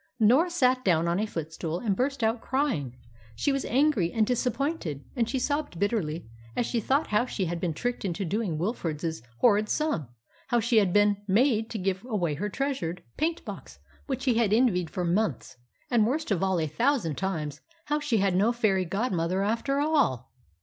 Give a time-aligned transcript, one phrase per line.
[0.19, 2.97] Norah sat down on a footstool and burst out crying.
[3.35, 7.59] She was angry and disappointed, and she sobbed bitterly as she thought how she had
[7.59, 10.07] been tricked into doing Wilfrid's horrid sum,
[10.47, 13.77] how she had been made to give away her treasured paint box
[14.07, 15.57] which he had envied for months,
[15.91, 20.33] and, worst of all a thousand times, how she had no fairy godmother after all!